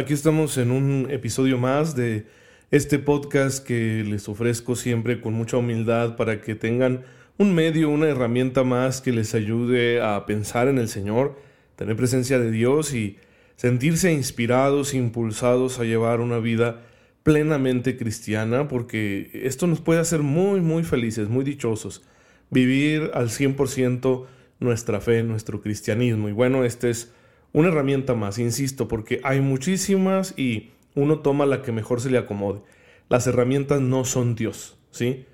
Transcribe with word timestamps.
Aquí 0.00 0.14
estamos 0.14 0.56
en 0.56 0.70
un 0.70 1.08
episodio 1.10 1.58
más 1.58 1.94
de 1.94 2.24
este 2.70 2.98
podcast 2.98 3.62
que 3.62 4.02
les 4.02 4.30
ofrezco 4.30 4.74
siempre 4.74 5.20
con 5.20 5.34
mucha 5.34 5.58
humildad 5.58 6.16
para 6.16 6.40
que 6.40 6.54
tengan 6.54 7.02
un 7.36 7.54
medio, 7.54 7.90
una 7.90 8.08
herramienta 8.08 8.64
más 8.64 9.02
que 9.02 9.12
les 9.12 9.34
ayude 9.34 10.00
a 10.00 10.24
pensar 10.24 10.68
en 10.68 10.78
el 10.78 10.88
Señor, 10.88 11.38
tener 11.76 11.96
presencia 11.96 12.38
de 12.38 12.50
Dios 12.50 12.94
y 12.94 13.18
sentirse 13.56 14.10
inspirados, 14.10 14.94
impulsados 14.94 15.78
a 15.78 15.84
llevar 15.84 16.20
una 16.20 16.38
vida 16.38 16.80
plenamente 17.22 17.98
cristiana, 17.98 18.68
porque 18.68 19.30
esto 19.34 19.66
nos 19.66 19.82
puede 19.82 20.00
hacer 20.00 20.20
muy, 20.20 20.62
muy 20.62 20.82
felices, 20.82 21.28
muy 21.28 21.44
dichosos, 21.44 22.08
vivir 22.48 23.10
al 23.12 23.28
100% 23.28 24.24
nuestra 24.60 25.02
fe, 25.02 25.22
nuestro 25.24 25.60
cristianismo. 25.60 26.30
Y 26.30 26.32
bueno, 26.32 26.64
este 26.64 26.88
es 26.88 27.12
una 27.52 27.68
herramienta 27.68 28.14
más, 28.14 28.38
insisto, 28.38 28.88
porque 28.88 29.20
hay 29.24 29.40
muchísimas 29.40 30.34
y 30.38 30.70
uno 30.94 31.20
toma 31.20 31.46
la 31.46 31.62
que 31.62 31.72
mejor 31.72 32.00
se 32.00 32.10
le 32.10 32.18
acomode. 32.18 32.60
Las 33.08 33.26
herramientas 33.26 33.80
no 33.80 34.04
son 34.04 34.34
Dios, 34.34 34.78
¿sí? 34.90 35.26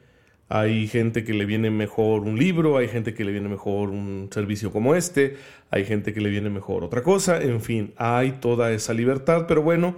Hay 0.49 0.87
gente 0.87 1.25
que 1.25 1.35
le 1.35 1.45
viene 1.45 1.71
mejor 1.71 2.23
un 2.23 2.39
libro, 2.39 2.79
hay 2.79 2.89
gente 2.89 3.15
que 3.15 3.25
le 3.25 3.33
viene 3.33 3.49
mejor 3.49 3.91
un 3.91 4.29
servicio 4.33 4.71
como 4.71 4.95
este, 4.95 5.37
hay 5.71 5.85
gente 5.85 6.15
que 6.15 6.21
le 6.21 6.31
viene 6.31 6.51
mejor 6.51 6.85
otra 6.85 7.03
cosa, 7.03 7.43
en 7.43 7.61
fin, 7.61 7.93
hay 7.97 8.33
toda 8.41 8.73
esa 8.73 8.95
libertad, 8.95 9.47
pero 9.49 9.63
bueno, 9.63 9.97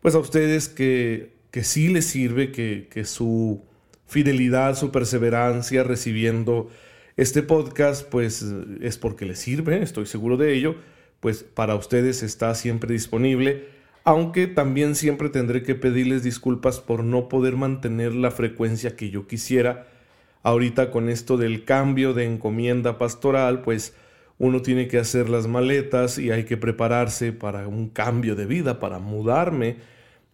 pues 0.00 0.14
a 0.14 0.18
ustedes 0.18 0.68
que, 0.68 1.32
que 1.50 1.64
sí 1.64 1.88
les 1.88 2.06
sirve, 2.06 2.52
que, 2.52 2.86
que 2.88 3.04
su 3.04 3.64
fidelidad, 4.06 4.76
su 4.76 4.92
perseverancia 4.92 5.82
recibiendo 5.82 6.70
este 7.16 7.42
podcast, 7.42 8.08
pues 8.08 8.46
es 8.80 8.96
porque 8.96 9.26
les 9.26 9.40
sirve, 9.40 9.82
estoy 9.82 10.06
seguro 10.06 10.36
de 10.36 10.54
ello 10.54 10.76
pues 11.20 11.44
para 11.44 11.74
ustedes 11.74 12.22
está 12.22 12.54
siempre 12.54 12.92
disponible, 12.92 13.68
aunque 14.04 14.46
también 14.46 14.94
siempre 14.94 15.28
tendré 15.28 15.62
que 15.62 15.74
pedirles 15.74 16.22
disculpas 16.22 16.80
por 16.80 17.04
no 17.04 17.28
poder 17.28 17.56
mantener 17.56 18.14
la 18.14 18.30
frecuencia 18.30 18.96
que 18.96 19.10
yo 19.10 19.26
quisiera. 19.26 19.86
Ahorita 20.42 20.90
con 20.90 21.10
esto 21.10 21.36
del 21.36 21.64
cambio 21.64 22.14
de 22.14 22.24
encomienda 22.24 22.96
pastoral, 22.96 23.60
pues 23.60 23.94
uno 24.38 24.62
tiene 24.62 24.88
que 24.88 24.98
hacer 24.98 25.28
las 25.28 25.46
maletas 25.46 26.18
y 26.18 26.30
hay 26.30 26.44
que 26.44 26.56
prepararse 26.56 27.32
para 27.32 27.68
un 27.68 27.90
cambio 27.90 28.34
de 28.34 28.46
vida, 28.46 28.80
para 28.80 28.98
mudarme 28.98 29.76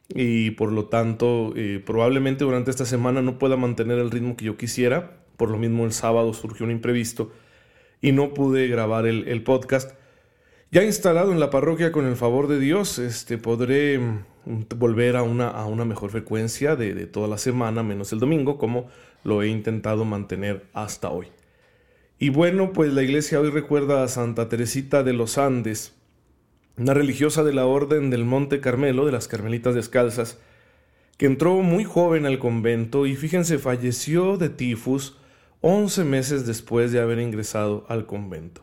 y 0.09 0.53
por 0.53 0.71
lo 0.71 0.87
tanto 0.87 1.53
eh, 1.57 1.83
probablemente 1.85 2.45
durante 2.45 2.71
esta 2.71 2.87
semana 2.87 3.21
no 3.23 3.41
pueda 3.41 3.57
mantener 3.57 3.99
el 3.99 4.13
ritmo 4.13 4.37
que 4.37 4.45
yo 4.45 4.57
quisiera. 4.57 5.19
Por 5.37 5.51
lo 5.51 5.59
mismo 5.59 5.85
el 5.85 5.93
sábado 5.93 6.33
surgió 6.35 6.65
un 6.65 6.71
imprevisto 6.71 7.33
y 8.01 8.13
no 8.13 8.33
pude 8.33 8.69
grabar 8.69 9.07
el, 9.07 9.27
el 9.27 9.43
podcast 9.43 9.97
ya 10.71 10.83
instalado 10.83 11.33
en 11.33 11.41
la 11.41 11.51
parroquia 11.51 11.93
con 11.93 12.07
el 12.07 12.17
favor 12.17 12.49
de 12.49 12.59
Dios, 12.59 12.99
este, 12.99 13.39
podré 13.39 13.99
mm, 13.99 14.69
volver 14.77 15.17
a 15.17 15.23
una, 15.23 15.49
a 15.49 15.67
una 15.67 15.85
mejor 15.85 16.11
frecuencia 16.11 16.77
de, 16.77 16.95
de 16.95 17.07
toda 17.07 17.29
la 17.29 17.39
semana, 17.39 17.83
menos 17.83 18.13
el 18.13 18.19
domingo, 18.19 18.59
como 18.59 18.89
lo 19.25 19.43
he 19.43 19.49
intentado 19.49 20.05
mantener 20.05 20.67
hasta 20.73 21.11
hoy. 21.11 21.29
Y 22.19 22.31
bueno, 22.31 22.73
pues 22.73 22.93
la 22.93 23.03
iglesia 23.03 23.41
hoy 23.41 23.51
recuerda 23.51 24.03
a 24.03 24.09
Santa 24.09 24.49
Teresita 24.49 25.03
de 25.03 25.13
los 25.13 25.37
Andes, 25.37 25.95
una 26.79 26.95
religiosa 26.95 27.45
de 27.45 27.53
la 27.53 27.67
Orden 27.67 28.11
del 28.11 28.25
Monte 28.25 28.61
Carmelo, 28.61 29.07
de 29.07 29.13
las 29.13 29.29
Carmelitas 29.29 29.75
Descalzas, 29.75 30.39
que 31.17 31.27
entró 31.27 31.55
muy 31.63 31.85
joven 31.85 32.27
al 32.27 32.39
convento 32.39 33.07
y 33.07 33.17
fíjense, 33.17 33.59
falleció 33.59 34.37
de 34.37 34.51
tifus 34.51 35.19
11 35.63 36.05
meses 36.05 36.47
después 36.47 36.93
de 36.93 37.01
haber 37.01 37.19
ingresado 37.19 37.87
al 37.89 38.07
convento. 38.07 38.63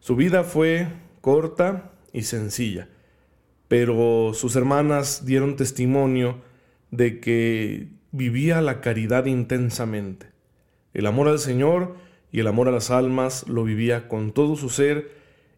Su 0.00 0.16
vida 0.16 0.44
fue 0.44 0.88
corta 1.20 1.92
y 2.12 2.22
sencilla, 2.22 2.88
pero 3.68 4.32
sus 4.34 4.56
hermanas 4.56 5.24
dieron 5.24 5.56
testimonio 5.56 6.38
de 6.90 7.20
que 7.20 7.88
vivía 8.12 8.60
la 8.60 8.80
caridad 8.80 9.26
intensamente. 9.26 10.26
El 10.92 11.06
amor 11.06 11.28
al 11.28 11.38
Señor 11.38 11.96
y 12.32 12.40
el 12.40 12.46
amor 12.46 12.68
a 12.68 12.72
las 12.72 12.90
almas 12.90 13.48
lo 13.48 13.64
vivía 13.64 14.08
con 14.08 14.32
todo 14.32 14.56
su 14.56 14.68
ser 14.68 15.12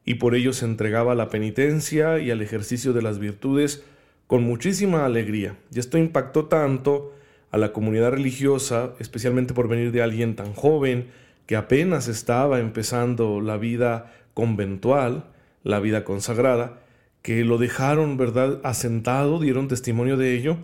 y 0.04 0.14
por 0.14 0.34
ello 0.34 0.52
se 0.52 0.64
entregaba 0.64 1.12
a 1.12 1.16
la 1.16 1.28
penitencia 1.28 2.18
y 2.18 2.30
al 2.30 2.42
ejercicio 2.42 2.92
de 2.92 3.02
las 3.02 3.18
virtudes 3.18 3.84
con 4.26 4.42
muchísima 4.42 5.04
alegría. 5.04 5.56
Y 5.72 5.78
esto 5.78 5.98
impactó 5.98 6.46
tanto 6.46 7.14
a 7.50 7.58
la 7.58 7.72
comunidad 7.72 8.12
religiosa, 8.12 8.94
especialmente 8.98 9.54
por 9.54 9.68
venir 9.68 9.92
de 9.92 10.02
alguien 10.02 10.36
tan 10.36 10.54
joven 10.54 11.08
que 11.46 11.56
apenas 11.56 12.08
estaba 12.08 12.58
empezando 12.58 13.40
la 13.40 13.58
vida 13.58 14.12
conventual, 14.34 15.31
la 15.64 15.80
vida 15.80 16.04
consagrada, 16.04 16.80
que 17.22 17.44
lo 17.44 17.58
dejaron, 17.58 18.16
¿verdad?, 18.16 18.60
asentado, 18.64 19.38
dieron 19.38 19.68
testimonio 19.68 20.16
de 20.16 20.34
ello, 20.34 20.58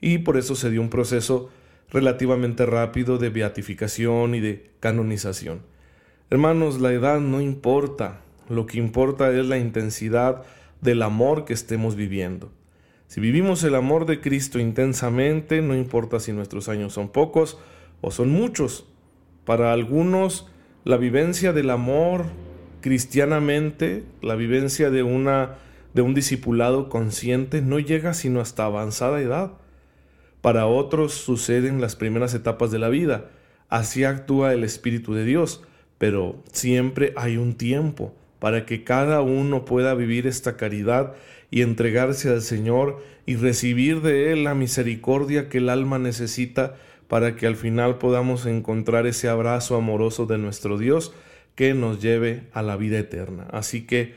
y 0.00 0.18
por 0.18 0.36
eso 0.36 0.56
se 0.56 0.70
dio 0.70 0.80
un 0.80 0.90
proceso 0.90 1.50
relativamente 1.90 2.66
rápido 2.66 3.18
de 3.18 3.30
beatificación 3.30 4.34
y 4.34 4.40
de 4.40 4.70
canonización. 4.80 5.60
Hermanos, 6.30 6.80
la 6.80 6.92
edad 6.92 7.20
no 7.20 7.40
importa, 7.40 8.20
lo 8.48 8.66
que 8.66 8.78
importa 8.78 9.30
es 9.32 9.46
la 9.46 9.58
intensidad 9.58 10.42
del 10.80 11.02
amor 11.02 11.44
que 11.44 11.52
estemos 11.52 11.96
viviendo. 11.96 12.50
Si 13.06 13.20
vivimos 13.20 13.64
el 13.64 13.74
amor 13.74 14.06
de 14.06 14.20
Cristo 14.20 14.60
intensamente, 14.60 15.62
no 15.62 15.74
importa 15.74 16.20
si 16.20 16.32
nuestros 16.32 16.68
años 16.68 16.92
son 16.92 17.08
pocos 17.08 17.58
o 18.00 18.12
son 18.12 18.30
muchos. 18.30 18.86
Para 19.44 19.72
algunos, 19.72 20.48
la 20.84 20.96
vivencia 20.96 21.52
del 21.52 21.70
amor 21.70 22.26
cristianamente 22.80 24.04
la 24.22 24.34
vivencia 24.34 24.90
de, 24.90 25.02
una, 25.02 25.56
de 25.94 26.02
un 26.02 26.14
discipulado 26.14 26.88
consciente 26.88 27.62
no 27.62 27.78
llega 27.78 28.14
sino 28.14 28.40
hasta 28.40 28.64
avanzada 28.64 29.20
edad. 29.20 29.52
Para 30.40 30.66
otros 30.66 31.12
suceden 31.12 31.80
las 31.80 31.96
primeras 31.96 32.34
etapas 32.34 32.70
de 32.70 32.78
la 32.78 32.88
vida. 32.88 33.26
Así 33.68 34.04
actúa 34.04 34.52
el 34.54 34.64
Espíritu 34.64 35.14
de 35.14 35.24
Dios, 35.24 35.62
pero 35.98 36.42
siempre 36.52 37.12
hay 37.16 37.36
un 37.36 37.54
tiempo 37.54 38.14
para 38.38 38.64
que 38.64 38.84
cada 38.84 39.20
uno 39.20 39.64
pueda 39.64 39.94
vivir 39.94 40.26
esta 40.26 40.56
caridad 40.56 41.14
y 41.50 41.62
entregarse 41.62 42.30
al 42.30 42.42
Señor 42.42 43.02
y 43.26 43.36
recibir 43.36 44.00
de 44.00 44.32
Él 44.32 44.44
la 44.44 44.54
misericordia 44.54 45.48
que 45.48 45.58
el 45.58 45.68
alma 45.68 45.98
necesita 45.98 46.74
para 47.06 47.36
que 47.36 47.46
al 47.46 47.56
final 47.56 47.98
podamos 47.98 48.46
encontrar 48.46 49.06
ese 49.06 49.28
abrazo 49.28 49.76
amoroso 49.76 50.26
de 50.26 50.38
nuestro 50.38 50.78
Dios 50.78 51.12
que 51.60 51.74
nos 51.74 52.00
lleve 52.00 52.44
a 52.54 52.62
la 52.62 52.78
vida 52.78 52.98
eterna. 52.98 53.46
Así 53.50 53.82
que 53.82 54.14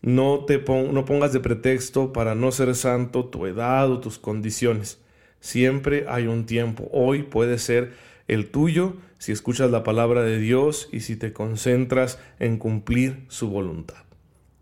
no 0.00 0.44
te 0.44 0.62
no 0.68 1.04
pongas 1.04 1.32
de 1.32 1.40
pretexto 1.40 2.12
para 2.12 2.36
no 2.36 2.52
ser 2.52 2.72
santo 2.76 3.24
tu 3.24 3.46
edad 3.46 3.90
o 3.90 3.98
tus 3.98 4.20
condiciones. 4.20 5.00
Siempre 5.40 6.06
hay 6.08 6.28
un 6.28 6.46
tiempo. 6.46 6.88
Hoy 6.92 7.24
puede 7.24 7.58
ser 7.58 7.94
el 8.28 8.48
tuyo 8.48 8.94
si 9.18 9.32
escuchas 9.32 9.72
la 9.72 9.82
palabra 9.82 10.22
de 10.22 10.38
Dios 10.38 10.88
y 10.92 11.00
si 11.00 11.16
te 11.16 11.32
concentras 11.32 12.20
en 12.38 12.58
cumplir 12.58 13.24
su 13.26 13.48
voluntad. 13.48 14.04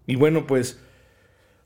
Y 0.07 0.17
bueno, 0.17 0.47
pues 0.47 0.81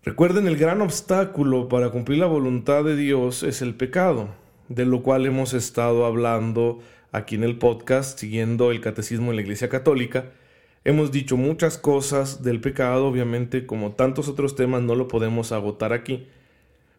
recuerden 0.03 0.49
el 0.49 0.57
gran 0.57 0.81
obstáculo 0.81 1.69
para 1.69 1.91
cumplir 1.91 2.19
la 2.19 2.27
voluntad 2.27 2.83
de 2.83 2.97
Dios 2.97 3.45
es 3.45 3.63
el 3.63 3.77
pecado, 3.77 4.31
de 4.69 4.85
lo 4.85 5.05
cual 5.05 5.27
hemos 5.27 5.55
estado 5.55 6.07
hablando 6.07 6.81
aquí 7.13 7.37
en 7.37 7.45
el 7.45 7.57
podcast 7.57 8.19
siguiendo 8.19 8.73
el 8.73 8.81
catecismo 8.81 9.31
de 9.31 9.37
la 9.37 9.43
Iglesia 9.43 9.69
Católica 9.69 10.33
Hemos 10.87 11.11
dicho 11.11 11.37
muchas 11.37 11.79
cosas 11.79 12.45
del 12.45 12.61
pecado, 12.61 13.09
obviamente 13.09 13.67
como 13.67 13.95
tantos 13.95 14.29
otros 14.29 14.55
temas 14.55 14.83
no 14.83 14.95
lo 14.95 15.09
podemos 15.09 15.51
agotar 15.51 15.93
aquí, 15.93 16.29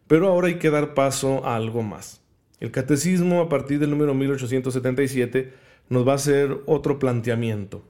pero 0.06 0.28
ahora 0.28 0.48
hay 0.48 0.56
que 0.56 0.68
dar 0.68 0.92
paso 0.92 1.46
a 1.46 1.56
algo 1.56 1.82
más. 1.82 2.20
El 2.60 2.70
catecismo 2.70 3.40
a 3.40 3.48
partir 3.48 3.78
del 3.78 3.88
número 3.88 4.12
1877 4.12 5.54
nos 5.88 6.06
va 6.06 6.12
a 6.12 6.16
hacer 6.16 6.58
otro 6.66 6.98
planteamiento, 6.98 7.82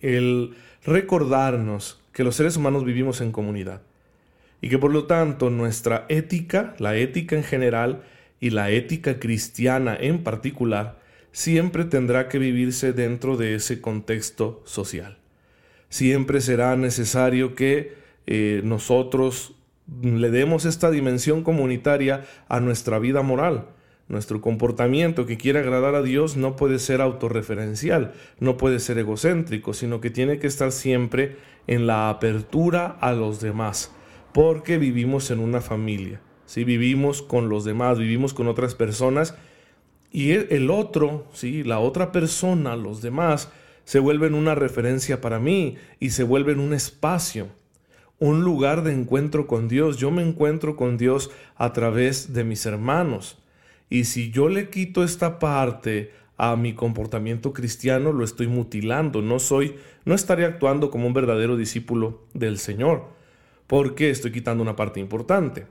el 0.00 0.54
recordarnos 0.82 2.00
que 2.14 2.24
los 2.24 2.36
seres 2.36 2.56
humanos 2.56 2.86
vivimos 2.86 3.20
en 3.20 3.30
comunidad 3.30 3.82
y 4.62 4.70
que 4.70 4.78
por 4.78 4.92
lo 4.94 5.04
tanto 5.04 5.50
nuestra 5.50 6.06
ética, 6.08 6.74
la 6.78 6.96
ética 6.96 7.36
en 7.36 7.44
general 7.44 8.02
y 8.40 8.48
la 8.48 8.70
ética 8.70 9.20
cristiana 9.20 9.94
en 9.94 10.22
particular, 10.24 11.02
siempre 11.32 11.84
tendrá 11.84 12.30
que 12.30 12.38
vivirse 12.38 12.94
dentro 12.94 13.36
de 13.36 13.56
ese 13.56 13.82
contexto 13.82 14.62
social. 14.64 15.18
Siempre 15.94 16.40
será 16.40 16.74
necesario 16.74 17.54
que 17.54 17.94
eh, 18.26 18.62
nosotros 18.64 19.54
le 20.02 20.32
demos 20.32 20.64
esta 20.64 20.90
dimensión 20.90 21.44
comunitaria 21.44 22.24
a 22.48 22.58
nuestra 22.58 22.98
vida 22.98 23.22
moral. 23.22 23.68
Nuestro 24.08 24.40
comportamiento 24.40 25.24
que 25.24 25.36
quiere 25.36 25.60
agradar 25.60 25.94
a 25.94 26.02
Dios 26.02 26.36
no 26.36 26.56
puede 26.56 26.80
ser 26.80 27.00
autorreferencial, 27.00 28.12
no 28.40 28.56
puede 28.56 28.80
ser 28.80 28.98
egocéntrico, 28.98 29.72
sino 29.72 30.00
que 30.00 30.10
tiene 30.10 30.40
que 30.40 30.48
estar 30.48 30.72
siempre 30.72 31.36
en 31.68 31.86
la 31.86 32.10
apertura 32.10 32.96
a 33.00 33.12
los 33.12 33.40
demás, 33.40 33.92
porque 34.32 34.78
vivimos 34.78 35.30
en 35.30 35.38
una 35.38 35.60
familia, 35.60 36.20
¿sí? 36.44 36.64
vivimos 36.64 37.22
con 37.22 37.48
los 37.48 37.64
demás, 37.64 38.00
vivimos 38.00 38.34
con 38.34 38.48
otras 38.48 38.74
personas 38.74 39.36
y 40.10 40.32
el 40.32 40.70
otro, 40.70 41.28
¿sí? 41.32 41.62
la 41.62 41.78
otra 41.78 42.10
persona, 42.10 42.74
los 42.74 43.00
demás, 43.00 43.48
se 43.84 43.98
vuelven 43.98 44.34
una 44.34 44.54
referencia 44.54 45.20
para 45.20 45.38
mí 45.38 45.76
y 46.00 46.10
se 46.10 46.24
vuelven 46.24 46.60
un 46.60 46.74
espacio 46.74 47.48
un 48.18 48.42
lugar 48.42 48.84
de 48.84 48.92
encuentro 48.92 49.46
con 49.46 49.68
Dios. 49.68 49.96
Yo 49.96 50.10
me 50.10 50.22
encuentro 50.22 50.76
con 50.76 50.96
Dios 50.96 51.30
a 51.56 51.72
través 51.72 52.32
de 52.32 52.44
mis 52.44 52.64
hermanos. 52.66 53.38
Y 53.90 54.04
si 54.04 54.30
yo 54.30 54.48
le 54.48 54.70
quito 54.70 55.04
esta 55.04 55.38
parte 55.38 56.12
a 56.36 56.56
mi 56.56 56.74
comportamiento 56.74 57.52
cristiano, 57.52 58.12
lo 58.12 58.24
estoy 58.24 58.46
mutilando. 58.46 59.20
No 59.20 59.38
soy, 59.38 59.76
no 60.04 60.14
estaré 60.14 60.44
actuando 60.44 60.90
como 60.90 61.06
un 61.06 61.12
verdadero 61.12 61.56
discípulo 61.56 62.22
del 62.32 62.58
Señor, 62.58 63.08
porque 63.66 64.10
estoy 64.10 64.32
quitando 64.32 64.62
una 64.62 64.76
parte 64.76 65.00
importante. 65.00 65.66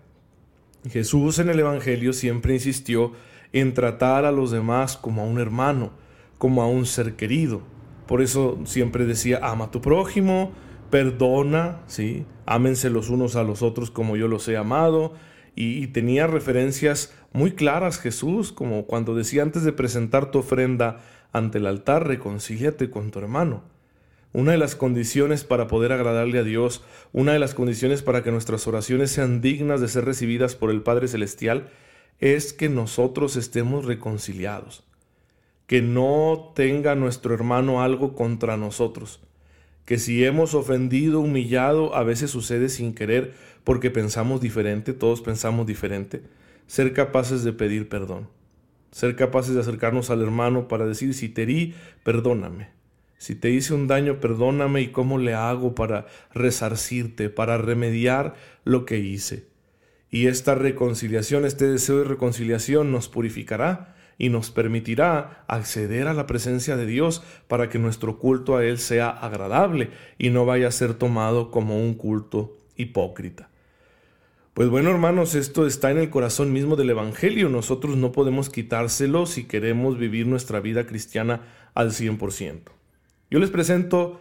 Jesús 0.89 1.39
en 1.39 1.49
el 1.49 1.59
Evangelio 1.59 2.13
siempre 2.13 2.53
insistió 2.53 3.13
en 3.51 3.73
tratar 3.73 4.25
a 4.25 4.31
los 4.31 4.51
demás 4.51 4.97
como 4.97 5.21
a 5.21 5.25
un 5.25 5.39
hermano, 5.39 5.91
como 6.37 6.61
a 6.61 6.67
un 6.67 6.85
ser 6.85 7.15
querido. 7.15 7.72
Por 8.13 8.21
eso 8.21 8.59
siempre 8.65 9.07
decía, 9.07 9.39
ama 9.41 9.65
a 9.65 9.71
tu 9.71 9.81
prójimo, 9.81 10.51
perdona, 10.91 11.79
¿sí? 11.87 12.27
Ámense 12.45 12.91
los 12.91 13.09
unos 13.09 13.35
a 13.35 13.41
los 13.41 13.63
otros 13.63 13.89
como 13.89 14.15
yo 14.15 14.27
los 14.27 14.47
he 14.47 14.55
amado. 14.55 15.15
Y, 15.55 15.87
tenía 15.87 16.27
referencias 16.27 17.11
muy 17.31 17.53
claras 17.53 17.97
Jesús, 17.97 18.51
como 18.51 18.85
cuando 18.85 19.15
decía 19.15 19.41
antes 19.41 19.63
de 19.63 19.73
presentar 19.73 20.29
tu 20.29 20.37
ofrenda 20.37 21.01
ante 21.31 21.57
el 21.57 21.65
altar, 21.65 22.07
reconcíliate 22.07 22.91
con 22.91 23.09
tu 23.09 23.17
hermano. 23.17 23.63
Una 24.31 24.51
de 24.51 24.59
las 24.59 24.75
condiciones 24.75 25.43
para 25.43 25.65
poder 25.65 25.91
agradarle 25.91 26.37
a 26.37 26.43
Dios, 26.43 26.83
una 27.13 27.33
de 27.33 27.39
las 27.39 27.55
condiciones 27.55 28.03
para 28.03 28.21
que 28.21 28.31
nuestras 28.31 28.67
oraciones 28.67 29.09
sean 29.09 29.41
dignas 29.41 29.81
de 29.81 29.87
ser 29.87 30.05
recibidas 30.05 30.53
por 30.53 30.69
el 30.69 30.83
Padre 30.83 31.07
Celestial, 31.07 31.71
es 32.19 32.53
que 32.53 32.69
nosotros 32.69 33.37
estemos 33.37 33.85
reconciliados, 33.85 34.83
que 35.67 35.81
no 35.81 36.51
tenga 36.55 36.95
nuestro 36.95 37.33
hermano 37.33 37.81
algo 37.81 38.15
contra 38.15 38.57
nosotros. 38.57 39.21
Que 39.85 39.97
si 39.97 40.23
hemos 40.23 40.53
ofendido, 40.53 41.19
humillado, 41.19 41.95
a 41.95 42.03
veces 42.03 42.31
sucede 42.31 42.69
sin 42.69 42.93
querer 42.93 43.33
porque 43.63 43.89
pensamos 43.89 44.41
diferente, 44.41 44.93
todos 44.93 45.21
pensamos 45.21 45.65
diferente, 45.67 46.21
ser 46.67 46.93
capaces 46.93 47.43
de 47.43 47.53
pedir 47.53 47.89
perdón, 47.89 48.29
ser 48.91 49.15
capaces 49.15 49.55
de 49.55 49.61
acercarnos 49.61 50.09
al 50.09 50.21
hermano 50.21 50.67
para 50.67 50.85
decir, 50.85 51.13
si 51.13 51.29
te 51.29 51.43
herí, 51.43 51.73
perdóname, 52.03 52.69
si 53.17 53.35
te 53.35 53.49
hice 53.49 53.73
un 53.73 53.87
daño, 53.87 54.19
perdóname 54.19 54.81
y 54.81 54.87
cómo 54.89 55.17
le 55.17 55.33
hago 55.33 55.75
para 55.75 56.07
resarcirte, 56.33 57.29
para 57.29 57.57
remediar 57.57 58.35
lo 58.65 58.85
que 58.85 58.99
hice. 58.99 59.47
Y 60.09 60.27
esta 60.27 60.55
reconciliación, 60.55 61.45
este 61.45 61.65
deseo 61.65 61.99
de 61.99 62.03
reconciliación 62.03 62.91
nos 62.91 63.09
purificará 63.09 63.95
y 64.17 64.29
nos 64.29 64.51
permitirá 64.51 65.43
acceder 65.47 66.07
a 66.07 66.13
la 66.13 66.27
presencia 66.27 66.77
de 66.77 66.85
Dios 66.85 67.23
para 67.47 67.69
que 67.69 67.79
nuestro 67.79 68.19
culto 68.19 68.57
a 68.57 68.65
Él 68.65 68.77
sea 68.77 69.09
agradable 69.09 69.91
y 70.17 70.29
no 70.29 70.45
vaya 70.45 70.67
a 70.67 70.71
ser 70.71 70.93
tomado 70.93 71.51
como 71.51 71.77
un 71.77 71.93
culto 71.93 72.57
hipócrita. 72.75 73.49
Pues 74.53 74.69
bueno, 74.69 74.91
hermanos, 74.91 75.33
esto 75.33 75.65
está 75.65 75.89
en 75.89 75.97
el 75.97 76.11
corazón 76.11 76.53
mismo 76.53 76.75
del 76.75 76.91
Evangelio. 76.91 77.49
Nosotros 77.49 77.97
no 77.97 78.11
podemos 78.11 78.51
quitárselo 78.51 79.25
si 79.25 79.45
queremos 79.45 79.97
vivir 79.97 80.27
nuestra 80.27 80.59
vida 80.59 80.85
cristiana 80.85 81.41
al 81.73 81.89
100%. 81.89 82.61
Yo 83.31 83.39
les 83.39 83.49
presento 83.49 84.19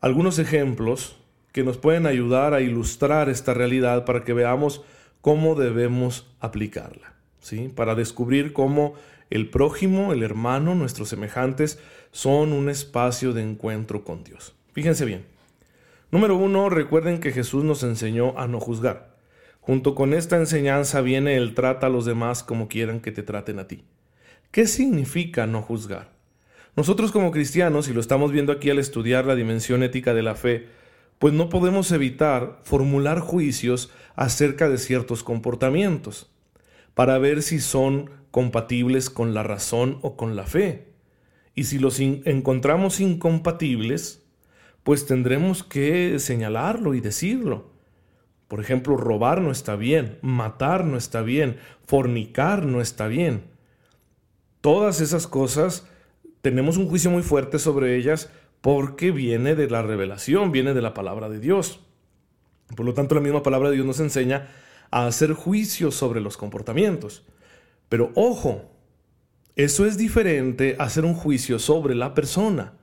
algunos 0.00 0.38
ejemplos 0.38 1.16
que 1.50 1.64
nos 1.64 1.78
pueden 1.78 2.06
ayudar 2.06 2.54
a 2.54 2.60
ilustrar 2.60 3.28
esta 3.28 3.54
realidad 3.54 4.04
para 4.04 4.22
que 4.22 4.32
veamos 4.32 4.82
cómo 5.20 5.56
debemos 5.56 6.32
aplicarla, 6.38 7.14
¿sí? 7.40 7.68
Para 7.74 7.94
descubrir 7.94 8.52
cómo 8.52 8.94
el 9.32 9.48
prójimo, 9.48 10.12
el 10.12 10.22
hermano, 10.22 10.74
nuestros 10.74 11.08
semejantes, 11.08 11.78
son 12.10 12.52
un 12.52 12.68
espacio 12.68 13.32
de 13.32 13.42
encuentro 13.42 14.04
con 14.04 14.24
Dios. 14.24 14.54
Fíjense 14.72 15.06
bien. 15.06 15.24
Número 16.10 16.36
uno, 16.36 16.68
recuerden 16.68 17.18
que 17.18 17.32
Jesús 17.32 17.64
nos 17.64 17.82
enseñó 17.82 18.38
a 18.38 18.46
no 18.46 18.60
juzgar. 18.60 19.16
Junto 19.60 19.94
con 19.94 20.12
esta 20.12 20.36
enseñanza 20.36 21.00
viene 21.00 21.36
el 21.36 21.54
trata 21.54 21.86
a 21.86 21.90
los 21.90 22.04
demás 22.04 22.42
como 22.42 22.68
quieran 22.68 23.00
que 23.00 23.12
te 23.12 23.22
traten 23.22 23.58
a 23.58 23.68
ti. 23.68 23.84
¿Qué 24.50 24.66
significa 24.66 25.46
no 25.46 25.62
juzgar? 25.62 26.10
Nosotros 26.76 27.12
como 27.12 27.30
cristianos, 27.30 27.88
y 27.88 27.94
lo 27.94 28.00
estamos 28.00 28.32
viendo 28.32 28.52
aquí 28.52 28.68
al 28.68 28.78
estudiar 28.78 29.24
la 29.24 29.34
dimensión 29.34 29.82
ética 29.82 30.12
de 30.12 30.22
la 30.22 30.34
fe, 30.34 30.68
pues 31.18 31.32
no 31.32 31.48
podemos 31.48 31.90
evitar 31.92 32.60
formular 32.64 33.20
juicios 33.20 33.90
acerca 34.14 34.68
de 34.68 34.76
ciertos 34.76 35.22
comportamientos, 35.22 36.31
para 36.94 37.18
ver 37.18 37.42
si 37.42 37.60
son 37.60 38.10
compatibles 38.30 39.10
con 39.10 39.34
la 39.34 39.42
razón 39.42 39.98
o 40.02 40.16
con 40.16 40.36
la 40.36 40.46
fe. 40.46 40.92
Y 41.54 41.64
si 41.64 41.78
los 41.78 42.00
encontramos 42.00 43.00
incompatibles, 43.00 44.22
pues 44.82 45.06
tendremos 45.06 45.62
que 45.62 46.18
señalarlo 46.18 46.94
y 46.94 47.00
decirlo. 47.00 47.70
Por 48.48 48.60
ejemplo, 48.60 48.96
robar 48.96 49.40
no 49.40 49.50
está 49.50 49.76
bien, 49.76 50.18
matar 50.22 50.84
no 50.84 50.96
está 50.96 51.22
bien, 51.22 51.56
fornicar 51.86 52.66
no 52.66 52.80
está 52.80 53.06
bien. 53.06 53.44
Todas 54.60 55.00
esas 55.00 55.26
cosas 55.26 55.86
tenemos 56.40 56.76
un 56.76 56.88
juicio 56.88 57.10
muy 57.10 57.22
fuerte 57.22 57.58
sobre 57.58 57.96
ellas 57.96 58.30
porque 58.60 59.10
viene 59.10 59.54
de 59.54 59.68
la 59.68 59.82
revelación, 59.82 60.52
viene 60.52 60.74
de 60.74 60.82
la 60.82 60.94
palabra 60.94 61.28
de 61.28 61.40
Dios. 61.40 61.80
Por 62.76 62.86
lo 62.86 62.94
tanto, 62.94 63.14
la 63.14 63.20
misma 63.20 63.42
palabra 63.42 63.68
de 63.68 63.76
Dios 63.76 63.86
nos 63.86 64.00
enseña 64.00 64.48
a 64.92 65.06
hacer 65.06 65.32
juicios 65.32 65.96
sobre 65.96 66.20
los 66.20 66.36
comportamientos. 66.36 67.24
Pero 67.88 68.12
ojo, 68.14 68.70
eso 69.56 69.86
es 69.86 69.98
diferente 69.98 70.76
a 70.78 70.84
hacer 70.84 71.04
un 71.04 71.14
juicio 71.14 71.58
sobre 71.58 71.96
la 71.96 72.14
persona. 72.14 72.74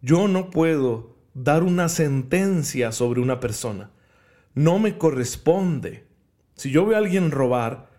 Yo 0.00 0.28
no 0.28 0.50
puedo 0.50 1.16
dar 1.32 1.62
una 1.62 1.88
sentencia 1.88 2.92
sobre 2.92 3.20
una 3.20 3.40
persona. 3.40 3.90
No 4.54 4.78
me 4.78 4.98
corresponde. 4.98 6.06
Si 6.54 6.70
yo 6.70 6.86
veo 6.86 6.96
a 6.96 7.00
alguien 7.00 7.30
robar, 7.30 7.90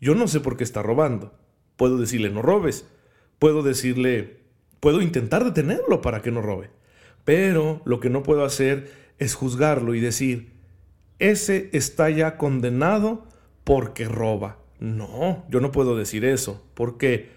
yo 0.00 0.14
no 0.14 0.26
sé 0.28 0.40
por 0.40 0.56
qué 0.56 0.64
está 0.64 0.80
robando. 0.80 1.34
Puedo 1.76 1.98
decirle 1.98 2.30
no 2.30 2.42
robes. 2.42 2.86
Puedo 3.38 3.62
decirle, 3.62 4.40
puedo 4.80 5.02
intentar 5.02 5.44
detenerlo 5.44 6.00
para 6.00 6.22
que 6.22 6.30
no 6.30 6.42
robe. 6.42 6.70
Pero 7.24 7.82
lo 7.84 8.00
que 8.00 8.08
no 8.08 8.22
puedo 8.22 8.44
hacer 8.44 8.90
es 9.18 9.34
juzgarlo 9.34 9.94
y 9.94 10.00
decir, 10.00 10.57
ese 11.18 11.70
está 11.72 12.10
ya 12.10 12.36
condenado 12.36 13.26
porque 13.64 14.06
roba. 14.06 14.58
No, 14.80 15.44
yo 15.50 15.60
no 15.60 15.72
puedo 15.72 15.96
decir 15.96 16.24
eso, 16.24 16.64
porque 16.74 17.30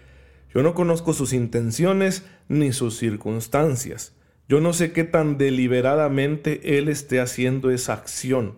yo 0.54 0.62
no 0.62 0.74
conozco 0.74 1.12
sus 1.12 1.32
intenciones 1.32 2.24
ni 2.48 2.72
sus 2.72 2.96
circunstancias. 2.96 4.14
Yo 4.48 4.60
no 4.60 4.72
sé 4.72 4.92
qué 4.92 5.04
tan 5.04 5.38
deliberadamente 5.38 6.78
él 6.78 6.88
esté 6.88 7.20
haciendo 7.20 7.70
esa 7.70 7.94
acción. 7.94 8.56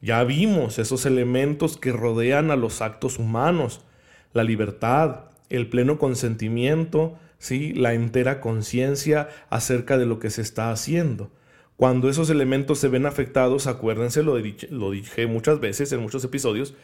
Ya 0.00 0.22
vimos 0.24 0.78
esos 0.78 1.04
elementos 1.04 1.76
que 1.76 1.92
rodean 1.92 2.50
a 2.50 2.56
los 2.56 2.80
actos 2.80 3.18
humanos, 3.18 3.84
la 4.32 4.44
libertad, 4.44 5.26
el 5.48 5.68
pleno 5.68 5.98
consentimiento, 5.98 7.18
¿sí? 7.38 7.72
la 7.72 7.92
entera 7.92 8.40
conciencia 8.40 9.28
acerca 9.50 9.98
de 9.98 10.06
lo 10.06 10.18
que 10.18 10.30
se 10.30 10.42
está 10.42 10.70
haciendo. 10.70 11.30
Cuando 11.76 12.08
esos 12.08 12.30
elementos 12.30 12.78
se 12.78 12.88
ven 12.88 13.06
afectados, 13.06 13.66
acuérdense, 13.66 14.22
lo, 14.22 14.36
dije 14.36 15.26
muchas 15.26 15.60
veces 15.60 15.92
en 15.92 16.00
muchos 16.00 16.22
episodios, 16.24 16.74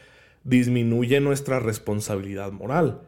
disminuye 0.45 1.21
nuestra 1.21 1.61
responsabilidad 1.61 2.53
moral. 2.53 3.03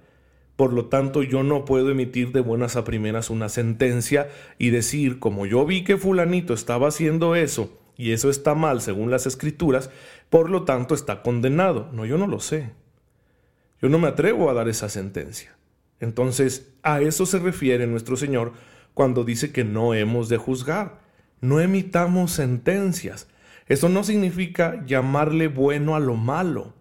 Por 0.57 0.73
lo 0.73 0.87
tanto, 0.87 1.23
yo 1.23 1.43
no 1.43 1.65
puedo 1.65 1.91
emitir 1.91 2.33
de 2.33 2.41
buenas 2.41 2.77
a 2.77 2.85
primeras 2.85 3.31
una 3.31 3.49
sentencia 3.49 4.29
y 4.59 4.71
decir, 4.71 5.19
como 5.19 5.47
yo 5.47 5.65
vi 5.65 5.85
que 5.85 5.97
fulanito 5.97 6.53
estaba 6.53 6.89
haciendo 6.89 7.35
eso 7.35 7.79
y 7.97 8.13
eso 8.13 8.31
está 8.31 8.55
mal 8.55 8.81
según 8.83 9.11
las 9.11 9.27
escrituras, 9.27 9.91
por 10.29 10.51
lo 10.51 10.65
tanto 10.65 10.95
está 10.95 11.23
condenado. 11.23 11.89
No, 11.93 12.05
yo 12.05 12.19
no 12.19 12.27
lo 12.27 12.41
sé. 12.41 12.73
Yo 13.81 13.89
no 13.89 13.99
me 13.99 14.09
atrevo 14.09 14.51
a 14.51 14.55
dar 14.55 14.69
esa 14.69 14.89
sentencia. 14.89 15.57
Entonces, 15.99 16.73
a 16.83 17.01
eso 17.01 17.27
se 17.27 17.39
refiere 17.39 17.87
nuestro 17.87 18.17
Señor 18.17 18.53
cuando 18.95 19.25
dice 19.25 19.53
que 19.53 19.65
no 19.65 19.95
hemos 19.95 20.29
de 20.29 20.37
juzgar. 20.37 21.01
No 21.41 21.61
emitamos 21.61 22.33
sentencias. 22.33 23.29
Eso 23.67 23.89
no 23.89 24.05
significa 24.05 24.85
llamarle 24.85 25.49
bueno 25.49 25.95
a 25.95 26.01
lo 26.01 26.17
malo. 26.17 26.75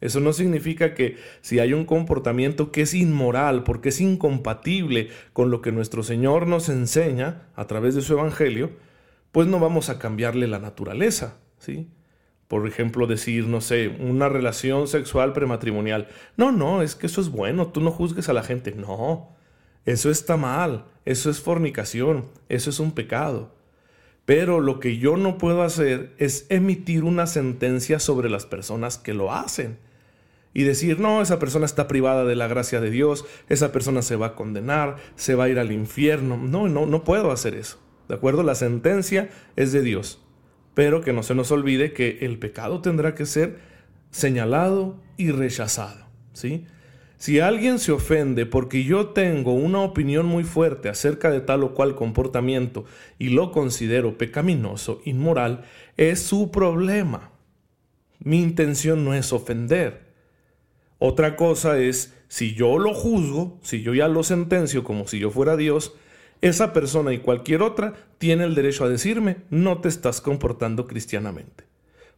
Eso 0.00 0.20
no 0.20 0.34
significa 0.34 0.92
que 0.92 1.16
si 1.40 1.60
hay 1.60 1.72
un 1.72 1.86
comportamiento 1.86 2.72
que 2.72 2.82
es 2.82 2.92
inmoral, 2.92 3.64
porque 3.64 3.88
es 3.88 4.02
incompatible 4.02 5.08
con 5.32 5.50
lo 5.50 5.62
que 5.62 5.72
nuestro 5.72 6.02
Señor 6.02 6.46
nos 6.46 6.68
enseña 6.68 7.48
a 7.54 7.66
través 7.66 7.94
de 7.94 8.02
su 8.02 8.12
Evangelio, 8.12 8.72
pues 9.32 9.48
no 9.48 9.58
vamos 9.60 9.88
a 9.88 9.98
cambiarle 9.98 10.46
la 10.46 10.58
naturaleza, 10.58 11.38
¿sí? 11.58 11.88
Por 12.48 12.68
ejemplo, 12.68 13.06
decir, 13.06 13.46
no 13.46 13.62
sé, 13.62 13.88
una 13.88 14.28
relación 14.28 14.88
sexual 14.88 15.32
prematrimonial. 15.32 16.08
No, 16.36 16.52
no, 16.52 16.82
es 16.82 16.94
que 16.94 17.06
eso 17.06 17.22
es 17.22 17.30
bueno, 17.30 17.68
tú 17.68 17.80
no 17.80 17.90
juzgues 17.90 18.28
a 18.28 18.34
la 18.34 18.42
gente. 18.42 18.72
No, 18.72 19.34
eso 19.86 20.10
está 20.10 20.36
mal, 20.36 20.84
eso 21.06 21.30
es 21.30 21.40
fornicación, 21.40 22.26
eso 22.50 22.68
es 22.68 22.78
un 22.78 22.92
pecado. 22.92 23.54
Pero 24.24 24.60
lo 24.60 24.80
que 24.80 24.96
yo 24.96 25.16
no 25.16 25.36
puedo 25.36 25.62
hacer 25.62 26.14
es 26.18 26.46
emitir 26.48 27.04
una 27.04 27.26
sentencia 27.26 27.98
sobre 27.98 28.30
las 28.30 28.46
personas 28.46 28.96
que 28.96 29.12
lo 29.12 29.32
hacen 29.32 29.78
y 30.54 30.62
decir, 30.62 31.00
no, 31.00 31.20
esa 31.20 31.40
persona 31.40 31.66
está 31.66 31.88
privada 31.88 32.24
de 32.24 32.36
la 32.36 32.46
gracia 32.46 32.80
de 32.80 32.90
Dios, 32.90 33.26
esa 33.48 33.72
persona 33.72 34.02
se 34.02 34.16
va 34.16 34.26
a 34.28 34.34
condenar, 34.36 34.96
se 35.16 35.34
va 35.34 35.44
a 35.44 35.48
ir 35.48 35.58
al 35.58 35.72
infierno. 35.72 36.36
No, 36.36 36.68
no, 36.68 36.86
no 36.86 37.02
puedo 37.02 37.32
hacer 37.32 37.54
eso. 37.54 37.80
¿De 38.08 38.14
acuerdo? 38.14 38.44
La 38.44 38.54
sentencia 38.54 39.30
es 39.56 39.72
de 39.72 39.82
Dios. 39.82 40.22
Pero 40.74 41.02
que 41.02 41.12
no 41.12 41.24
se 41.24 41.34
nos 41.34 41.50
olvide 41.50 41.92
que 41.92 42.18
el 42.22 42.38
pecado 42.38 42.80
tendrá 42.80 43.14
que 43.14 43.26
ser 43.26 43.58
señalado 44.10 45.00
y 45.16 45.32
rechazado. 45.32 46.06
¿Sí? 46.32 46.66
Si 47.24 47.40
alguien 47.40 47.78
se 47.78 47.90
ofende 47.90 48.44
porque 48.44 48.84
yo 48.84 49.06
tengo 49.06 49.54
una 49.54 49.80
opinión 49.80 50.26
muy 50.26 50.44
fuerte 50.44 50.90
acerca 50.90 51.30
de 51.30 51.40
tal 51.40 51.64
o 51.64 51.72
cual 51.72 51.94
comportamiento 51.94 52.84
y 53.18 53.30
lo 53.30 53.50
considero 53.50 54.18
pecaminoso, 54.18 55.00
inmoral, 55.06 55.64
es 55.96 56.20
su 56.20 56.50
problema. 56.50 57.30
Mi 58.18 58.42
intención 58.42 59.06
no 59.06 59.14
es 59.14 59.32
ofender. 59.32 60.12
Otra 60.98 61.34
cosa 61.34 61.78
es, 61.78 62.12
si 62.28 62.52
yo 62.52 62.78
lo 62.78 62.92
juzgo, 62.92 63.58
si 63.62 63.80
yo 63.80 63.94
ya 63.94 64.06
lo 64.06 64.22
sentencio 64.22 64.84
como 64.84 65.08
si 65.08 65.18
yo 65.18 65.30
fuera 65.30 65.56
Dios, 65.56 65.94
esa 66.42 66.74
persona 66.74 67.14
y 67.14 67.20
cualquier 67.20 67.62
otra 67.62 67.94
tiene 68.18 68.44
el 68.44 68.54
derecho 68.54 68.84
a 68.84 68.90
decirme, 68.90 69.38
no 69.48 69.80
te 69.80 69.88
estás 69.88 70.20
comportando 70.20 70.86
cristianamente, 70.86 71.64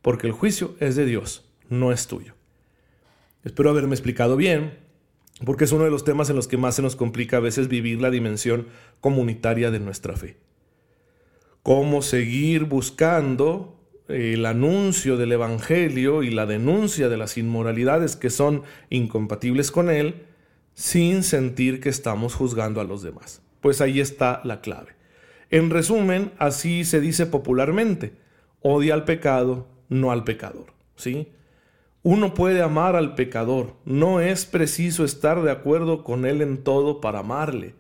porque 0.03 0.27
el 0.27 0.33
juicio 0.33 0.75
es 0.81 0.97
de 0.97 1.07
Dios, 1.07 1.49
no 1.69 1.93
es 1.93 2.09
tuyo. 2.09 2.35
Espero 3.45 3.71
haberme 3.71 3.95
explicado 3.95 4.37
bien, 4.37 4.85
porque 5.45 5.65
es 5.65 5.73
uno 5.73 5.85
de 5.85 5.91
los 5.91 6.05
temas 6.05 6.31
en 6.31 6.37
los 6.37 6.49
que 6.49 6.57
más 6.57 6.77
se 6.77 6.83
nos 6.83 6.97
complica 6.97 7.37
a 7.37 7.41
veces 7.41 7.69
vivir 7.69 8.01
la 8.01 8.11
dimensión 8.11 8.69
comunitaria 9.01 9.71
de 9.71 9.81
nuestra 9.81 10.17
fe. 10.17 10.37
Cómo 11.63 12.01
seguir 12.01 12.65
buscando 12.65 13.77
el 14.09 14.47
anuncio 14.47 15.17
del 15.17 15.33
Evangelio 15.33 16.23
y 16.23 16.31
la 16.31 16.47
denuncia 16.47 17.09
de 17.09 17.17
las 17.17 17.37
inmoralidades 17.37 18.17
que 18.17 18.31
son 18.31 18.63
incompatibles 18.89 19.71
con 19.71 19.91
él, 19.91 20.27
sin 20.75 21.23
sentir 21.23 21.81
que 21.81 21.89
estamos 21.89 22.35
juzgando 22.35 22.81
a 22.81 22.85
los 22.85 23.03
demás. 23.03 23.43
Pues 23.61 23.81
ahí 23.81 24.01
está 24.01 24.41
la 24.45 24.61
clave. 24.61 24.95
En 25.51 25.71
resumen, 25.71 26.33
así 26.39 26.85
se 26.85 27.01
dice 27.01 27.27
popularmente, 27.27 28.15
odia 28.61 28.95
al 28.95 29.05
pecado, 29.05 29.67
no 29.89 30.13
al 30.13 30.25
pecador. 30.25 30.77
¿sí? 30.97 31.29
Uno 32.09 32.35
puede 32.35 32.63
amar 32.63 32.95
al 32.95 33.17
pecador, 33.17 33.75
no 33.85 34.21
es 34.21 34.47
preciso 34.47 35.05
estar 35.05 35.43
de 35.43 35.51
acuerdo 35.51 36.05
con 36.05 36.25
él 36.25 36.41
en 36.41 36.63
todo 36.63 37.01
para 37.01 37.19
amarle. 37.19 37.75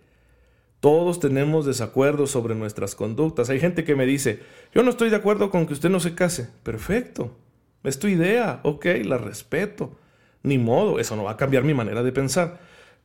Todos 0.81 1.21
tenemos 1.21 1.65
desacuerdos 1.65 2.33
sobre 2.33 2.57
nuestras 2.57 2.97
conductas. 2.97 3.51
Hay 3.51 3.61
gente 3.61 3.85
que 3.85 3.95
me 3.95 4.05
dice, 4.05 4.41
yo 4.75 4.83
no 4.83 4.91
estoy 4.91 5.11
de 5.11 5.17
acuerdo 5.17 5.49
con 5.49 5.65
que 5.65 5.75
usted 5.75 5.91
no 5.91 6.01
se 6.01 6.17
case. 6.17 6.49
Perfecto. 6.65 7.37
Es 7.85 8.01
tu 8.01 8.09
idea. 8.09 8.59
Ok, 8.65 8.87
la 9.05 9.17
respeto. 9.17 9.97
Ni 10.43 10.59
modo, 10.59 10.99
eso 10.99 11.15
no 11.15 11.23
va 11.23 11.31
a 11.31 11.37
cambiar 11.37 11.63
mi 11.63 11.75
manera 11.75 12.03
de 12.03 12.11
pensar. 12.11 12.59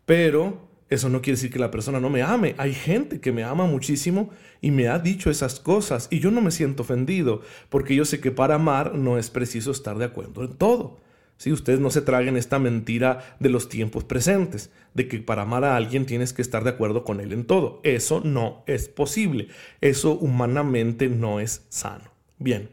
Pero 0.07 0.69
eso 0.89 1.07
no 1.07 1.21
quiere 1.21 1.35
decir 1.35 1.51
que 1.51 1.59
la 1.59 1.69
persona 1.69 1.99
no 1.99 2.09
me 2.09 2.23
ame. 2.23 2.55
Hay 2.57 2.73
gente 2.73 3.21
que 3.21 3.31
me 3.31 3.43
ama 3.43 3.67
muchísimo 3.67 4.31
y 4.59 4.71
me 4.71 4.87
ha 4.87 4.97
dicho 4.97 5.29
esas 5.29 5.59
cosas 5.59 6.07
y 6.09 6.19
yo 6.19 6.31
no 6.31 6.41
me 6.41 6.49
siento 6.49 6.81
ofendido 6.81 7.41
porque 7.69 7.93
yo 7.93 8.05
sé 8.05 8.19
que 8.19 8.31
para 8.31 8.55
amar 8.55 8.95
no 8.95 9.19
es 9.19 9.29
preciso 9.29 9.69
estar 9.69 9.99
de 9.99 10.05
acuerdo 10.05 10.43
en 10.43 10.55
todo. 10.55 10.97
Si 11.41 11.51
ustedes 11.51 11.79
no 11.79 11.89
se 11.89 12.03
traguen 12.03 12.37
esta 12.37 12.59
mentira 12.59 13.35
de 13.39 13.49
los 13.49 13.67
tiempos 13.67 14.03
presentes, 14.03 14.69
de 14.93 15.07
que 15.07 15.17
para 15.21 15.41
amar 15.41 15.63
a 15.63 15.75
alguien 15.75 16.05
tienes 16.05 16.33
que 16.33 16.43
estar 16.43 16.63
de 16.63 16.69
acuerdo 16.69 17.03
con 17.03 17.19
él 17.19 17.33
en 17.33 17.45
todo. 17.45 17.79
Eso 17.81 18.21
no 18.23 18.61
es 18.67 18.87
posible. 18.87 19.47
Eso 19.81 20.11
humanamente 20.11 21.09
no 21.09 21.39
es 21.39 21.65
sano. 21.69 22.11
Bien. 22.37 22.69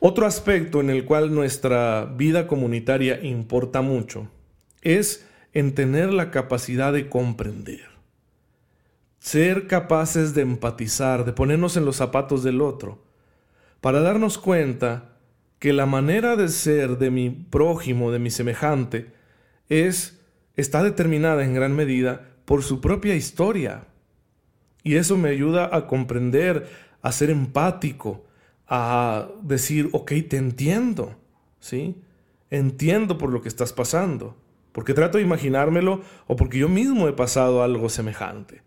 Otro 0.00 0.26
aspecto 0.26 0.80
en 0.80 0.90
el 0.90 1.04
cual 1.04 1.32
nuestra 1.32 2.06
vida 2.16 2.48
comunitaria 2.48 3.20
importa 3.22 3.80
mucho 3.80 4.28
es 4.82 5.24
en 5.52 5.72
tener 5.72 6.12
la 6.12 6.32
capacidad 6.32 6.92
de 6.92 7.08
comprender. 7.08 7.86
Ser 9.20 9.68
capaces 9.68 10.34
de 10.34 10.42
empatizar, 10.42 11.24
de 11.24 11.32
ponernos 11.32 11.76
en 11.76 11.84
los 11.84 11.94
zapatos 11.94 12.42
del 12.42 12.60
otro, 12.60 13.04
para 13.80 14.00
darnos 14.00 14.36
cuenta 14.36 15.15
que 15.66 15.72
la 15.72 15.84
manera 15.84 16.36
de 16.36 16.48
ser 16.48 16.96
de 16.96 17.10
mi 17.10 17.28
prójimo, 17.28 18.12
de 18.12 18.20
mi 18.20 18.30
semejante, 18.30 19.10
es 19.68 20.22
está 20.54 20.84
determinada 20.84 21.42
en 21.44 21.54
gran 21.54 21.74
medida 21.74 22.28
por 22.44 22.62
su 22.62 22.80
propia 22.80 23.16
historia. 23.16 23.88
Y 24.84 24.94
eso 24.94 25.16
me 25.16 25.28
ayuda 25.28 25.68
a 25.74 25.88
comprender, 25.88 26.68
a 27.02 27.10
ser 27.10 27.30
empático, 27.30 28.26
a 28.68 29.26
decir, 29.42 29.88
ok, 29.90 30.12
te 30.28 30.36
entiendo, 30.36 31.16
¿sí? 31.58 32.00
Entiendo 32.48 33.18
por 33.18 33.32
lo 33.32 33.42
que 33.42 33.48
estás 33.48 33.72
pasando, 33.72 34.36
porque 34.70 34.94
trato 34.94 35.18
de 35.18 35.24
imaginármelo 35.24 36.02
o 36.28 36.36
porque 36.36 36.58
yo 36.58 36.68
mismo 36.68 37.08
he 37.08 37.12
pasado 37.12 37.64
algo 37.64 37.88
semejante. 37.88 38.62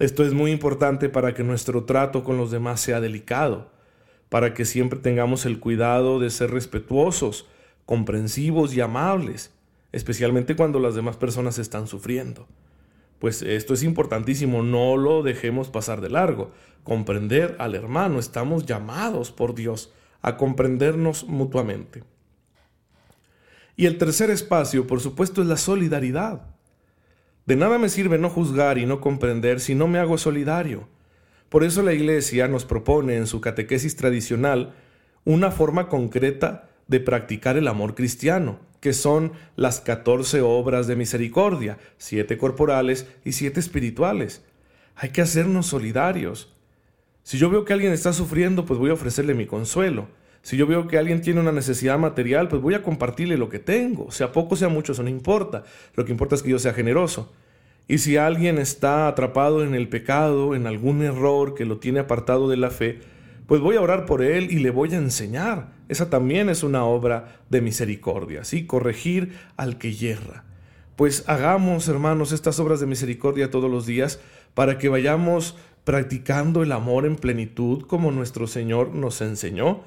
Esto 0.00 0.24
es 0.24 0.34
muy 0.34 0.50
importante 0.50 1.10
para 1.10 1.32
que 1.32 1.44
nuestro 1.44 1.84
trato 1.84 2.24
con 2.24 2.36
los 2.36 2.50
demás 2.50 2.80
sea 2.80 3.00
delicado 3.00 3.77
para 4.28 4.54
que 4.54 4.64
siempre 4.64 4.98
tengamos 4.98 5.46
el 5.46 5.60
cuidado 5.60 6.18
de 6.18 6.30
ser 6.30 6.50
respetuosos, 6.50 7.46
comprensivos 7.86 8.74
y 8.74 8.80
amables, 8.80 9.52
especialmente 9.92 10.56
cuando 10.56 10.78
las 10.78 10.94
demás 10.94 11.16
personas 11.16 11.58
están 11.58 11.86
sufriendo. 11.86 12.46
Pues 13.18 13.42
esto 13.42 13.74
es 13.74 13.82
importantísimo, 13.82 14.62
no 14.62 14.96
lo 14.96 15.22
dejemos 15.22 15.68
pasar 15.68 16.00
de 16.00 16.10
largo. 16.10 16.52
Comprender 16.84 17.56
al 17.58 17.74
hermano, 17.74 18.18
estamos 18.18 18.66
llamados 18.66 19.32
por 19.32 19.54
Dios 19.54 19.92
a 20.22 20.36
comprendernos 20.36 21.24
mutuamente. 21.24 22.04
Y 23.76 23.86
el 23.86 23.98
tercer 23.98 24.30
espacio, 24.30 24.86
por 24.86 25.00
supuesto, 25.00 25.40
es 25.40 25.48
la 25.48 25.56
solidaridad. 25.56 26.42
De 27.46 27.56
nada 27.56 27.78
me 27.78 27.88
sirve 27.88 28.18
no 28.18 28.28
juzgar 28.28 28.76
y 28.78 28.86
no 28.86 29.00
comprender 29.00 29.60
si 29.60 29.74
no 29.74 29.88
me 29.88 29.98
hago 29.98 30.18
solidario. 30.18 30.88
Por 31.48 31.64
eso 31.64 31.82
la 31.82 31.94
Iglesia 31.94 32.46
nos 32.46 32.64
propone 32.64 33.16
en 33.16 33.26
su 33.26 33.40
catequesis 33.40 33.96
tradicional 33.96 34.74
una 35.24 35.50
forma 35.50 35.88
concreta 35.88 36.68
de 36.88 37.00
practicar 37.00 37.56
el 37.56 37.68
amor 37.68 37.94
cristiano, 37.94 38.60
que 38.80 38.92
son 38.92 39.32
las 39.56 39.80
14 39.80 40.42
obras 40.42 40.86
de 40.86 40.96
misericordia, 40.96 41.78
siete 41.96 42.36
corporales 42.36 43.06
y 43.24 43.32
siete 43.32 43.60
espirituales. 43.60 44.44
Hay 44.94 45.10
que 45.10 45.22
hacernos 45.22 45.66
solidarios. 45.66 46.54
Si 47.22 47.38
yo 47.38 47.50
veo 47.50 47.64
que 47.64 47.72
alguien 47.72 47.92
está 47.92 48.12
sufriendo, 48.12 48.66
pues 48.66 48.78
voy 48.78 48.90
a 48.90 48.94
ofrecerle 48.94 49.34
mi 49.34 49.46
consuelo. 49.46 50.08
Si 50.42 50.56
yo 50.56 50.66
veo 50.66 50.86
que 50.86 50.98
alguien 50.98 51.20
tiene 51.20 51.40
una 51.40 51.52
necesidad 51.52 51.98
material, 51.98 52.48
pues 52.48 52.62
voy 52.62 52.74
a 52.74 52.82
compartirle 52.82 53.36
lo 53.36 53.48
que 53.48 53.58
tengo. 53.58 54.10
Sea 54.10 54.32
poco, 54.32 54.56
sea 54.56 54.68
mucho, 54.68 54.92
eso 54.92 55.02
no 55.02 55.10
importa. 55.10 55.64
Lo 55.94 56.04
que 56.04 56.12
importa 56.12 56.34
es 56.34 56.42
que 56.42 56.50
yo 56.50 56.58
sea 56.58 56.72
generoso. 56.72 57.32
Y 57.88 57.98
si 57.98 58.18
alguien 58.18 58.58
está 58.58 59.08
atrapado 59.08 59.64
en 59.64 59.74
el 59.74 59.88
pecado, 59.88 60.54
en 60.54 60.66
algún 60.66 61.02
error 61.02 61.54
que 61.54 61.64
lo 61.64 61.78
tiene 61.78 62.00
apartado 62.00 62.48
de 62.48 62.58
la 62.58 62.70
fe, 62.70 63.00
pues 63.46 63.62
voy 63.62 63.76
a 63.76 63.80
orar 63.80 64.04
por 64.04 64.22
él 64.22 64.50
y 64.50 64.58
le 64.58 64.68
voy 64.68 64.92
a 64.92 64.98
enseñar. 64.98 65.72
Esa 65.88 66.10
también 66.10 66.50
es 66.50 66.62
una 66.62 66.84
obra 66.84 67.40
de 67.48 67.62
misericordia, 67.62 68.44
¿sí? 68.44 68.66
Corregir 68.66 69.32
al 69.56 69.78
que 69.78 69.94
yerra. 69.94 70.44
Pues 70.96 71.24
hagamos, 71.28 71.88
hermanos, 71.88 72.32
estas 72.32 72.60
obras 72.60 72.78
de 72.78 72.86
misericordia 72.86 73.50
todos 73.50 73.70
los 73.70 73.86
días 73.86 74.20
para 74.52 74.76
que 74.76 74.90
vayamos 74.90 75.56
practicando 75.84 76.62
el 76.62 76.72
amor 76.72 77.06
en 77.06 77.16
plenitud 77.16 77.86
como 77.86 78.10
nuestro 78.12 78.46
Señor 78.46 78.94
nos 78.94 79.22
enseñó 79.22 79.80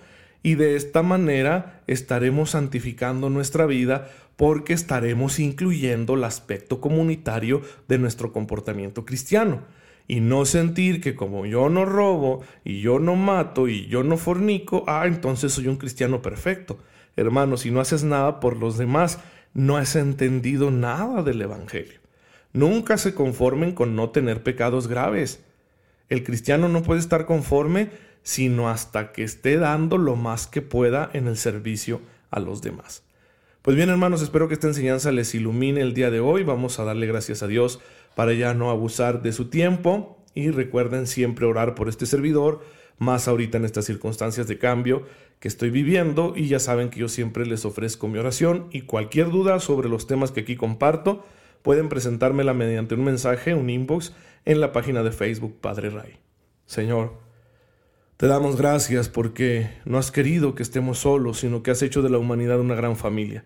y 0.43 0.55
de 0.55 0.75
esta 0.75 1.03
manera 1.03 1.81
estaremos 1.87 2.51
santificando 2.51 3.29
nuestra 3.29 3.65
vida 3.65 4.09
porque 4.35 4.73
estaremos 4.73 5.39
incluyendo 5.39 6.15
el 6.15 6.23
aspecto 6.23 6.81
comunitario 6.81 7.61
de 7.87 7.99
nuestro 7.99 8.33
comportamiento 8.33 9.05
cristiano. 9.05 9.61
Y 10.07 10.19
no 10.19 10.45
sentir 10.45 10.99
que 10.99 11.15
como 11.15 11.45
yo 11.45 11.69
no 11.69 11.85
robo 11.85 12.41
y 12.65 12.81
yo 12.81 12.99
no 12.99 13.15
mato 13.15 13.67
y 13.67 13.85
yo 13.87 14.03
no 14.03 14.17
fornico, 14.17 14.83
ah, 14.87 15.03
entonces 15.05 15.53
soy 15.53 15.67
un 15.67 15.77
cristiano 15.77 16.21
perfecto. 16.21 16.79
Hermano, 17.15 17.55
si 17.55 17.69
no 17.69 17.79
haces 17.79 18.03
nada 18.03 18.39
por 18.39 18.57
los 18.57 18.77
demás, 18.77 19.19
no 19.53 19.77
has 19.77 19.95
entendido 19.95 20.71
nada 20.71 21.21
del 21.23 21.41
Evangelio. 21.41 21.99
Nunca 22.51 22.97
se 22.97 23.13
conformen 23.13 23.73
con 23.73 23.95
no 23.95 24.09
tener 24.09 24.43
pecados 24.43 24.87
graves. 24.87 25.43
El 26.09 26.23
cristiano 26.23 26.67
no 26.67 26.83
puede 26.83 26.99
estar 26.99 27.25
conforme 27.25 27.89
sino 28.23 28.69
hasta 28.69 29.11
que 29.11 29.23
esté 29.23 29.57
dando 29.57 29.97
lo 29.97 30.15
más 30.15 30.47
que 30.47 30.61
pueda 30.61 31.09
en 31.13 31.27
el 31.27 31.37
servicio 31.37 32.01
a 32.29 32.39
los 32.39 32.61
demás. 32.61 33.03
Pues 33.61 33.77
bien 33.77 33.89
hermanos, 33.89 34.21
espero 34.21 34.47
que 34.47 34.55
esta 34.55 34.67
enseñanza 34.67 35.11
les 35.11 35.35
ilumine 35.35 35.81
el 35.81 35.93
día 35.93 36.09
de 36.09 36.19
hoy. 36.19 36.43
Vamos 36.43 36.79
a 36.79 36.83
darle 36.83 37.05
gracias 37.05 37.43
a 37.43 37.47
Dios 37.47 37.79
para 38.15 38.33
ya 38.33 38.53
no 38.53 38.71
abusar 38.71 39.21
de 39.21 39.33
su 39.33 39.49
tiempo 39.49 40.17
y 40.33 40.49
recuerden 40.49 41.07
siempre 41.07 41.45
orar 41.45 41.75
por 41.75 41.89
este 41.89 42.05
servidor, 42.05 42.63
más 42.97 43.27
ahorita 43.27 43.57
en 43.57 43.65
estas 43.65 43.85
circunstancias 43.85 44.47
de 44.47 44.57
cambio 44.57 45.05
que 45.39 45.47
estoy 45.47 45.71
viviendo 45.71 46.33
y 46.35 46.47
ya 46.47 46.59
saben 46.59 46.89
que 46.89 46.99
yo 46.99 47.09
siempre 47.09 47.45
les 47.45 47.65
ofrezco 47.65 48.07
mi 48.07 48.19
oración 48.19 48.67
y 48.71 48.81
cualquier 48.81 49.31
duda 49.31 49.59
sobre 49.59 49.89
los 49.89 50.05
temas 50.05 50.31
que 50.31 50.41
aquí 50.41 50.55
comparto 50.55 51.25
pueden 51.63 51.89
presentármela 51.89 52.53
mediante 52.53 52.95
un 52.95 53.03
mensaje, 53.03 53.55
un 53.55 53.69
inbox 53.69 54.13
en 54.45 54.61
la 54.61 54.71
página 54.71 55.03
de 55.03 55.11
Facebook 55.11 55.57
Padre 55.59 55.89
Ray. 55.89 56.19
Señor, 56.67 57.13
te 58.21 58.27
damos 58.27 58.55
gracias 58.55 59.09
porque 59.09 59.71
no 59.83 59.97
has 59.97 60.11
querido 60.11 60.53
que 60.53 60.61
estemos 60.61 60.99
solos, 60.99 61.39
sino 61.39 61.63
que 61.63 61.71
has 61.71 61.81
hecho 61.81 62.03
de 62.03 62.11
la 62.11 62.19
humanidad 62.19 62.59
una 62.59 62.75
gran 62.75 62.95
familia. 62.95 63.45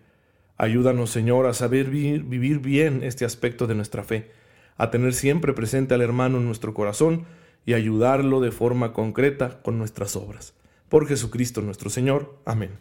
Ayúdanos, 0.58 1.08
Señor, 1.08 1.46
a 1.46 1.54
saber 1.54 1.88
vivir, 1.88 2.58
bien 2.58 3.02
este 3.02 3.24
aspecto 3.24 3.66
de 3.66 3.74
nuestra 3.74 4.04
fe, 4.04 4.32
a 4.76 4.90
tener 4.90 5.14
siempre 5.14 5.54
presente 5.54 5.94
al 5.94 6.02
hermano 6.02 6.36
en 6.36 6.44
nuestro 6.44 6.74
corazón 6.74 7.24
y 7.64 7.72
ayudarlo 7.72 8.42
de 8.42 8.52
forma 8.52 8.92
concreta 8.92 9.62
con 9.62 9.78
nuestras 9.78 10.14
obras. 10.14 10.52
Por 10.90 11.08
Jesucristo 11.08 11.62
nuestro 11.62 11.88
Señor. 11.88 12.36
Amén. 12.44 12.72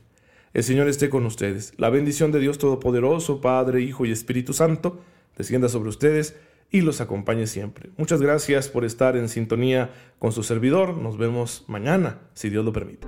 El 0.54 0.66
Señor 0.66 0.90
esté 0.90 1.10
con 1.10 1.26
ustedes. 1.26 1.72
La 1.78 1.90
bendición 1.90 2.34
de 2.34 2.42
Dios 2.42 2.58
Todopoderoso, 2.58 3.40
Padre, 3.40 3.80
Hijo 3.80 4.06
y 4.06 4.12
Espíritu 4.12 4.52
Santo, 4.52 5.00
descienda 5.38 5.70
sobre 5.70 5.92
ustedes 5.92 6.36
y 6.72 6.82
los 6.82 7.02
acompañe 7.02 7.48
siempre. 7.48 7.92
Muchas 7.98 8.22
gracias 8.22 8.70
por 8.70 8.86
estar 8.86 9.16
en 9.16 9.30
sintonía 9.30 9.92
con 10.20 10.32
su 10.32 10.44
servidor. 10.44 10.98
Nos 10.98 11.18
vemos 11.18 11.64
mañana, 11.68 12.20
si 12.34 12.50
Dios 12.50 12.66
lo 12.66 12.74
permite. 12.74 13.08